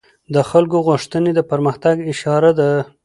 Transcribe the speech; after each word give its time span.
د 0.33 0.35
خلکو 0.49 0.77
غوښتنې 0.87 1.31
د 1.35 1.39
پرمختګ 1.51 1.95
اشاره 2.11 2.51
ده 2.59 2.69